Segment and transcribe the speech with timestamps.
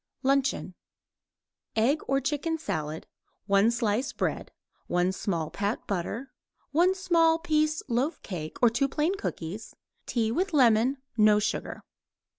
[0.23, 0.73] LUNCHEON
[1.75, 3.05] Egg or chicken salad;
[3.45, 4.51] 1 slice bread;
[4.87, 6.31] 1 small pat butter;
[6.71, 9.75] 1 small piece loaf cake, or 2 plain cookies;
[10.07, 11.83] tea with lemon, no sugar.